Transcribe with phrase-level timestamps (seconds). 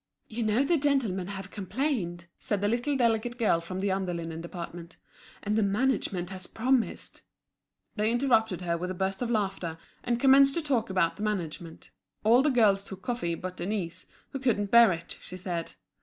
[0.27, 4.41] "You know the gentlemen have complained," said the little delicate girl from the under linen
[4.41, 4.97] department,
[5.43, 7.21] "and the management has promised—"
[7.97, 11.91] They interrupted her with a burst of laughter, and commenced to talk about the management.
[12.23, 15.73] All the girls took coffee but Denise, who couldn't bear it, she said.